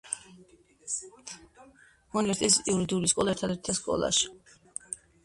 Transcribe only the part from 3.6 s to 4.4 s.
ქვეყანაში.